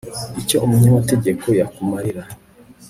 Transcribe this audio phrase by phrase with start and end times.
[0.41, 2.21] icyo umunyamategeko yakumarira